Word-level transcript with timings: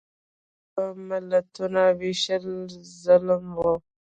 پخوا 0.71 0.85
ملتونو 1.09 1.83
وېشل 1.99 2.45
ظلم 3.01 3.43
و. 3.55 3.57